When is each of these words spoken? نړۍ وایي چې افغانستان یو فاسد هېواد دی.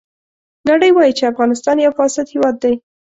نړۍ 0.69 0.89
وایي 0.93 1.13
چې 1.17 1.29
افغانستان 1.31 1.75
یو 1.79 1.91
فاسد 1.99 2.25
هېواد 2.33 2.55
دی. 2.63 2.73